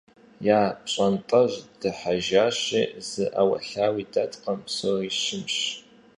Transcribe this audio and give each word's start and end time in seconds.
Я 0.59 0.61
пщӀантӀэжь 0.83 1.57
дыхьэжащи 1.79 2.81
зы 3.07 3.25
Ӏэуэлъауи 3.33 4.03
дэткъым, 4.13 4.59
псори 4.65 5.11
щымщ. 5.21 5.55